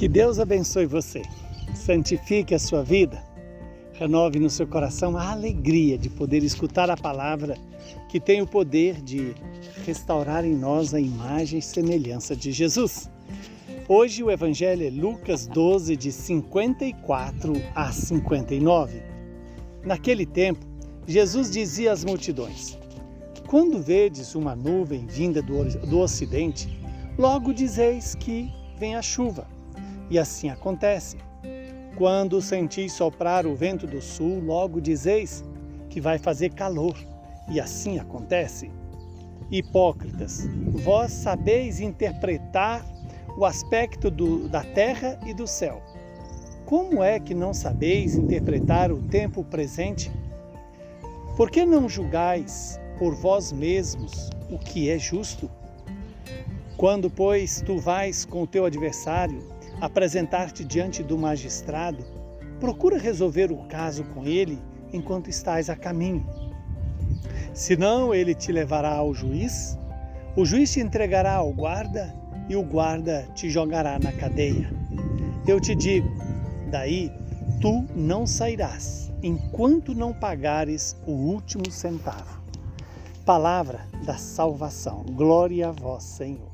Que 0.00 0.08
Deus 0.08 0.38
abençoe 0.38 0.86
você, 0.86 1.20
santifique 1.74 2.54
a 2.54 2.58
sua 2.58 2.82
vida, 2.82 3.22
renove 3.92 4.38
no 4.38 4.48
seu 4.48 4.66
coração 4.66 5.14
a 5.14 5.30
alegria 5.30 5.98
de 5.98 6.08
poder 6.08 6.42
escutar 6.42 6.88
a 6.88 6.96
palavra 6.96 7.54
que 8.08 8.18
tem 8.18 8.40
o 8.40 8.46
poder 8.46 9.02
de 9.02 9.34
restaurar 9.84 10.42
em 10.42 10.54
nós 10.54 10.94
a 10.94 11.00
imagem 11.00 11.58
e 11.58 11.62
semelhança 11.62 12.34
de 12.34 12.50
Jesus. 12.50 13.10
Hoje 13.86 14.24
o 14.24 14.30
Evangelho 14.30 14.86
é 14.86 14.90
Lucas 14.90 15.46
12, 15.46 15.94
de 15.96 16.10
54 16.10 17.52
a 17.74 17.92
59. 17.92 19.02
Naquele 19.84 20.24
tempo, 20.24 20.64
Jesus 21.06 21.50
dizia 21.50 21.92
às 21.92 22.06
multidões: 22.06 22.78
Quando 23.46 23.82
vedes 23.82 24.34
uma 24.34 24.56
nuvem 24.56 25.04
vinda 25.04 25.42
do, 25.42 25.62
do 25.86 25.98
ocidente, 25.98 26.74
logo 27.18 27.52
dizeis 27.52 28.14
que 28.14 28.50
vem 28.78 28.96
a 28.96 29.02
chuva. 29.02 29.59
E 30.10 30.18
assim 30.18 30.50
acontece. 30.50 31.16
Quando 31.96 32.42
sentis 32.42 32.92
soprar 32.92 33.46
o 33.46 33.54
vento 33.54 33.86
do 33.86 34.00
sul, 34.00 34.40
logo 34.40 34.80
dizeis 34.80 35.44
que 35.88 36.00
vai 36.00 36.18
fazer 36.18 36.52
calor. 36.52 36.96
E 37.48 37.60
assim 37.60 37.98
acontece. 37.98 38.70
Hipócritas, 39.50 40.48
vós 40.84 41.12
sabeis 41.12 41.80
interpretar 41.80 42.84
o 43.36 43.44
aspecto 43.44 44.10
do, 44.10 44.48
da 44.48 44.62
terra 44.62 45.18
e 45.26 45.32
do 45.32 45.46
céu. 45.46 45.80
Como 46.66 47.02
é 47.02 47.18
que 47.18 47.34
não 47.34 47.52
sabeis 47.52 48.14
interpretar 48.14 48.92
o 48.92 49.02
tempo 49.02 49.44
presente? 49.44 50.10
Por 51.36 51.50
que 51.50 51.64
não 51.64 51.88
julgais 51.88 52.78
por 52.98 53.14
vós 53.14 53.52
mesmos 53.52 54.30
o 54.50 54.58
que 54.58 54.88
é 54.88 54.98
justo? 54.98 55.50
Quando, 56.76 57.10
pois, 57.10 57.60
tu 57.60 57.78
vais 57.78 58.24
com 58.24 58.42
o 58.42 58.46
teu 58.46 58.64
adversário 58.64 59.42
apresentar-te 59.80 60.64
diante 60.64 61.02
do 61.02 61.16
magistrado, 61.16 62.04
procura 62.58 62.98
resolver 62.98 63.50
o 63.50 63.64
caso 63.64 64.04
com 64.04 64.24
ele 64.24 64.58
enquanto 64.92 65.30
estás 65.30 65.70
a 65.70 65.76
caminho. 65.76 66.26
Senão, 67.54 68.14
ele 68.14 68.34
te 68.34 68.52
levará 68.52 68.92
ao 68.92 69.14
juiz, 69.14 69.78
o 70.36 70.44
juiz 70.44 70.72
te 70.72 70.80
entregará 70.80 71.34
ao 71.34 71.52
guarda 71.52 72.14
e 72.48 72.56
o 72.56 72.62
guarda 72.62 73.26
te 73.34 73.48
jogará 73.48 73.98
na 73.98 74.12
cadeia. 74.12 74.70
Eu 75.46 75.60
te 75.60 75.74
digo: 75.74 76.08
daí 76.70 77.10
tu 77.60 77.84
não 77.94 78.26
sairás 78.26 79.10
enquanto 79.22 79.94
não 79.94 80.12
pagares 80.12 80.96
o 81.06 81.12
último 81.12 81.70
centavo. 81.70 82.40
Palavra 83.24 83.86
da 84.04 84.16
salvação. 84.16 85.04
Glória 85.04 85.68
a 85.68 85.72
vós, 85.72 86.04
Senhor. 86.04 86.49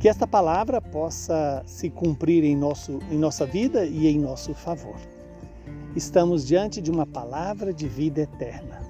Que 0.00 0.08
esta 0.08 0.26
palavra 0.26 0.80
possa 0.80 1.62
se 1.66 1.90
cumprir 1.90 2.42
em, 2.42 2.56
nosso, 2.56 3.00
em 3.10 3.18
nossa 3.18 3.44
vida 3.44 3.84
e 3.84 4.06
em 4.06 4.18
nosso 4.18 4.54
favor. 4.54 4.96
Estamos 5.94 6.46
diante 6.46 6.80
de 6.80 6.90
uma 6.90 7.04
palavra 7.04 7.70
de 7.70 7.86
vida 7.86 8.22
eterna. 8.22 8.80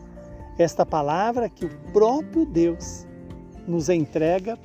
Esta 0.57 0.87
palavra 0.87 1.49
que 1.49 1.65
o 1.65 1.71
próprio 1.93 2.47
Deus 2.47 3.09
nos 3.67 3.89
entrega 3.89 4.57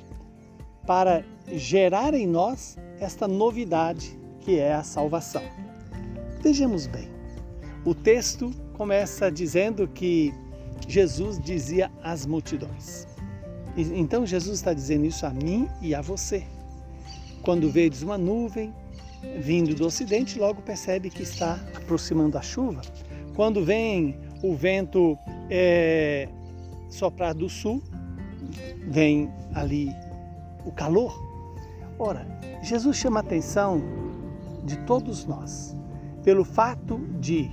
para 0.86 1.24
gerar 1.48 2.14
em 2.14 2.28
nós 2.28 2.78
esta 3.00 3.26
novidade 3.26 4.16
que 4.40 4.56
é 4.56 4.72
a 4.72 4.84
salvação. 4.84 5.42
Vejamos 6.42 6.86
bem. 6.86 7.08
O 7.84 7.92
texto 7.92 8.52
começa 8.74 9.32
dizendo 9.32 9.88
que 9.88 10.32
Jesus 10.86 11.40
dizia 11.40 11.90
às 12.04 12.24
multidões. 12.24 13.15
Então 13.76 14.24
Jesus 14.24 14.58
está 14.58 14.72
dizendo 14.72 15.04
isso 15.04 15.26
a 15.26 15.30
mim 15.30 15.68
e 15.82 15.94
a 15.94 16.00
você. 16.00 16.44
Quando 17.42 17.70
vedes 17.70 18.02
uma 18.02 18.16
nuvem 18.16 18.72
vindo 19.38 19.74
do 19.74 19.86
ocidente, 19.86 20.38
logo 20.38 20.62
percebe 20.62 21.10
que 21.10 21.22
está 21.22 21.60
aproximando 21.76 22.38
a 22.38 22.42
chuva. 22.42 22.80
Quando 23.34 23.64
vem 23.64 24.18
o 24.42 24.54
vento 24.54 25.18
é, 25.50 26.28
soprar 26.88 27.34
do 27.34 27.48
sul, 27.48 27.82
vem 28.88 29.30
ali 29.54 29.90
o 30.64 30.72
calor. 30.72 31.22
Ora, 31.98 32.26
Jesus 32.62 32.96
chama 32.96 33.20
a 33.20 33.22
atenção 33.22 33.82
de 34.64 34.76
todos 34.78 35.24
nós 35.26 35.76
pelo 36.22 36.44
fato 36.44 36.98
de 37.20 37.48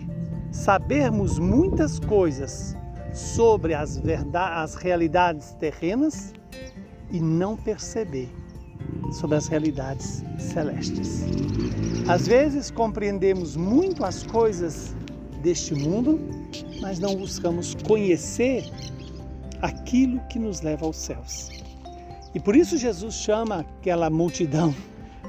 sabermos 0.52 1.38
muitas 1.38 2.00
coisas 2.00 2.76
sobre 3.14 3.74
as, 3.74 4.02
as 4.34 4.76
realidades 4.76 5.52
terrenas 5.60 6.34
e 7.12 7.20
não 7.20 7.56
perceber 7.56 8.30
sobre 9.12 9.38
as 9.38 9.48
realidades 9.48 10.24
celestes. 10.40 11.24
Às 12.08 12.28
vezes 12.28 12.72
compreendemos 12.72 13.56
muito 13.56 14.04
as 14.04 14.24
coisas 14.24 14.96
deste 15.42 15.76
mundo, 15.76 16.20
mas 16.82 17.00
não 17.00 17.16
buscamos 17.16 17.76
conhecer 17.88 18.64
aquilo 19.62 20.20
que 20.28 20.40
nos 20.40 20.62
leva 20.62 20.86
aos 20.86 20.98
céus. 20.98 21.50
E 22.34 22.40
por 22.40 22.56
isso 22.56 22.78
Jesus 22.78 23.14
chama 23.14 23.60
aquela 23.60 24.10
multidão 24.10 24.74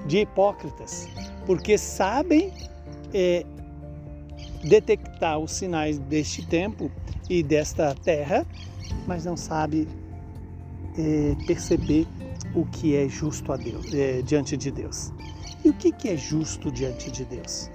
de 0.07 0.19
hipócritas, 0.19 1.07
porque 1.47 1.77
sabem 1.77 2.53
é, 3.13 3.45
detectar 4.65 5.39
os 5.39 5.53
sinais 5.53 5.99
deste 5.99 6.47
tempo 6.47 6.91
e 7.29 7.43
desta 7.43 7.95
terra, 7.95 8.47
mas 9.07 9.25
não 9.25 9.37
sabe 9.37 9.89
é, 10.99 11.35
perceber 11.47 12.07
o 12.55 12.65
que 12.67 12.95
é 12.95 13.09
justo 13.09 13.53
a 13.53 13.57
Deus, 13.57 13.93
é, 13.93 14.23
diante 14.23 14.57
de 14.57 14.71
Deus. 14.71 15.13
E 15.65 15.71
o 15.71 15.75
que, 15.75 15.91
que 15.93 16.09
é 16.09 16.17
justo 16.17 16.71
diante 16.71 17.11
de 17.11 17.25
Deus? 17.25 17.71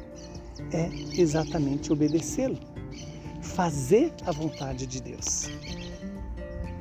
É 0.72 0.90
exatamente 1.20 1.92
obedecê-lo, 1.92 2.60
fazer 3.42 4.14
a 4.26 4.32
vontade 4.32 4.86
de 4.86 5.02
Deus. 5.02 5.50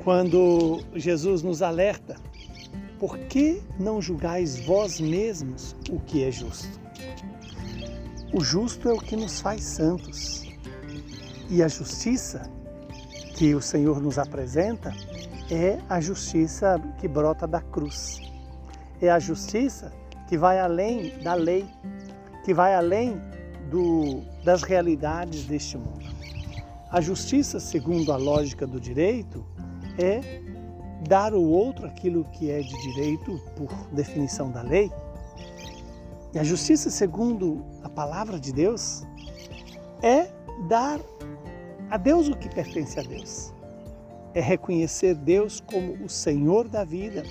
Quando 0.04 0.80
Jesus 0.94 1.42
nos 1.42 1.62
alerta, 1.62 2.16
por 2.98 3.16
que 3.18 3.62
não 3.78 4.02
julgais 4.02 4.58
vós 4.60 5.00
mesmos 5.00 5.74
o 5.90 6.00
que 6.00 6.24
é 6.24 6.30
justo? 6.30 6.78
O 8.32 8.42
justo 8.42 8.88
é 8.88 8.92
o 8.92 8.98
que 8.98 9.16
nos 9.16 9.40
faz 9.40 9.62
santos. 9.62 10.42
E 11.48 11.62
a 11.62 11.68
justiça 11.68 12.50
que 13.38 13.54
o 13.54 13.62
Senhor 13.62 14.02
nos 14.02 14.18
apresenta 14.18 14.92
é 15.48 15.78
a 15.88 16.00
justiça 16.00 16.76
que 16.98 17.06
brota 17.06 17.46
da 17.46 17.60
cruz. 17.60 18.20
É 19.00 19.08
a 19.10 19.20
justiça 19.20 19.92
que 20.26 20.36
vai 20.36 20.58
além 20.58 21.16
da 21.20 21.34
lei, 21.34 21.64
que 22.44 22.52
vai 22.52 22.74
além 22.74 23.16
do, 23.70 24.22
das 24.44 24.64
realidades 24.64 25.44
deste 25.44 25.78
mundo. 25.78 26.04
A 26.90 27.00
justiça, 27.00 27.60
segundo 27.60 28.10
a 28.10 28.16
lógica 28.16 28.66
do 28.66 28.80
direito, 28.80 29.46
é 29.96 30.20
dar 31.06 31.32
ao 31.32 31.44
outro 31.44 31.86
aquilo 31.86 32.24
que 32.32 32.50
é 32.50 32.60
de 32.60 32.92
direito 32.92 33.40
por 33.54 33.72
definição 33.92 34.50
da 34.50 34.62
lei. 34.62 34.90
E 36.34 36.40
a 36.40 36.42
justiça, 36.42 36.90
segundo 36.90 37.64
a 37.84 37.88
palavra 37.88 38.40
de 38.40 38.52
Deus, 38.52 39.04
é 40.02 40.28
dar 40.68 40.98
a 41.90 41.96
Deus 41.96 42.28
o 42.28 42.36
que 42.36 42.48
pertence 42.48 42.98
a 42.98 43.02
Deus. 43.02 43.52
É 44.34 44.40
reconhecer 44.40 45.14
Deus 45.14 45.60
como 45.60 45.94
o 46.04 46.08
Senhor 46.08 46.68
da 46.68 46.84
vida, 46.84 47.22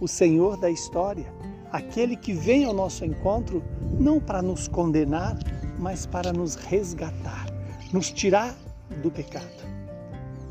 o 0.00 0.08
Senhor 0.08 0.56
da 0.56 0.70
história, 0.70 1.26
aquele 1.70 2.16
que 2.16 2.32
vem 2.32 2.64
ao 2.64 2.74
nosso 2.74 3.04
encontro 3.04 3.62
não 3.98 4.18
para 4.18 4.42
nos 4.42 4.66
condenar, 4.66 5.38
mas 5.78 6.06
para 6.06 6.32
nos 6.32 6.56
resgatar, 6.56 7.46
nos 7.92 8.10
tirar 8.10 8.54
do 9.02 9.10
pecado. 9.10 9.46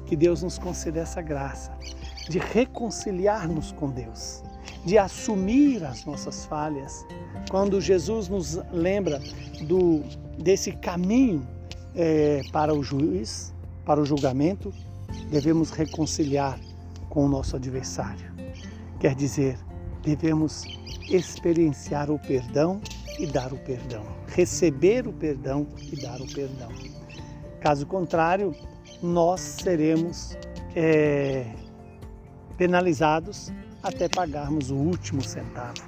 Que 0.05 0.15
Deus 0.15 0.41
nos 0.41 0.57
conceda 0.57 1.01
essa 1.01 1.21
graça 1.21 1.71
de 2.29 2.39
reconciliar-nos 2.39 3.71
com 3.73 3.89
Deus, 3.89 4.43
de 4.85 4.97
assumir 4.97 5.83
as 5.83 6.05
nossas 6.05 6.45
falhas. 6.45 7.05
Quando 7.49 7.81
Jesus 7.81 8.29
nos 8.29 8.59
lembra 8.71 9.19
do, 9.63 10.01
desse 10.37 10.71
caminho 10.71 11.45
é, 11.95 12.41
para 12.51 12.73
o 12.73 12.83
juiz, 12.83 13.53
para 13.85 13.99
o 13.99 14.05
julgamento, 14.05 14.73
devemos 15.29 15.71
reconciliar 15.71 16.59
com 17.09 17.25
o 17.25 17.29
nosso 17.29 17.55
adversário. 17.55 18.31
Quer 18.99 19.15
dizer, 19.15 19.57
devemos 20.03 20.63
experienciar 21.09 22.11
o 22.11 22.19
perdão 22.19 22.81
e 23.17 23.25
dar 23.25 23.51
o 23.51 23.57
perdão, 23.57 24.03
receber 24.27 25.07
o 25.07 25.13
perdão 25.13 25.67
e 25.91 26.01
dar 26.01 26.21
o 26.21 26.27
perdão. 26.27 26.69
Caso 27.59 27.85
contrário, 27.85 28.55
nós 29.01 29.41
seremos 29.41 30.37
é, 30.75 31.45
penalizados 32.57 33.51
até 33.81 34.07
pagarmos 34.07 34.71
o 34.71 34.75
último 34.75 35.21
centavo. 35.21 35.81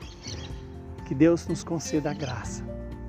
Que 1.07 1.15
Deus 1.15 1.47
nos 1.47 1.63
conceda 1.63 2.11
a 2.11 2.13
graça 2.13 2.63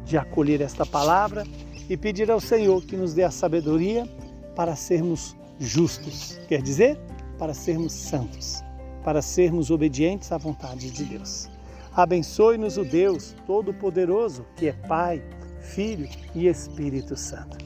de 0.04 0.16
acolher 0.16 0.60
esta 0.60 0.84
palavra 0.84 1.44
e 1.88 1.96
pedir 1.96 2.30
ao 2.30 2.40
Senhor 2.40 2.84
que 2.84 2.96
nos 2.96 3.14
dê 3.14 3.22
a 3.22 3.30
sabedoria 3.30 4.06
para 4.54 4.76
sermos 4.76 5.36
justos, 5.58 6.38
quer 6.48 6.62
dizer, 6.62 6.98
para 7.38 7.54
sermos 7.54 7.92
santos, 7.92 8.62
para 9.04 9.22
sermos 9.22 9.70
obedientes 9.70 10.30
à 10.32 10.38
vontade 10.38 10.90
de 10.90 11.04
Deus. 11.04 11.48
Abençoe-nos 11.94 12.78
o 12.78 12.84
Deus 12.84 13.34
Todo-Poderoso, 13.46 14.46
que 14.56 14.68
é 14.68 14.72
Pai, 14.72 15.22
Filho 15.60 16.08
e 16.34 16.46
Espírito 16.46 17.16
Santo. 17.16 17.58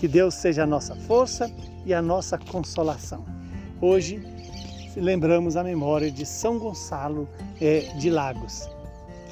Que 0.00 0.08
Deus 0.08 0.34
seja 0.34 0.64
a 0.64 0.66
nossa 0.66 0.96
força 0.96 1.50
e 1.84 1.92
a 1.92 2.00
nossa 2.00 2.38
consolação. 2.38 3.24
Hoje 3.80 4.22
lembramos 4.96 5.56
a 5.56 5.64
memória 5.64 6.10
de 6.10 6.24
São 6.24 6.58
Gonçalo 6.58 7.28
é, 7.60 7.80
de 7.98 8.10
Lagos, 8.10 8.68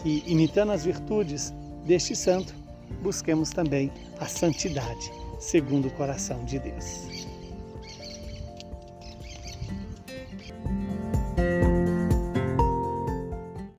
que, 0.03 0.23
imitando 0.27 0.73
as 0.73 0.85
virtudes 0.85 1.53
deste 1.87 2.15
santo, 2.15 2.55
busquemos 3.03 3.51
também 3.51 3.91
a 4.21 4.27
santidade 4.27 5.13
segundo 5.39 5.89
o 5.89 5.91
coração 5.93 6.45
de 6.45 6.59
Deus. 6.59 7.27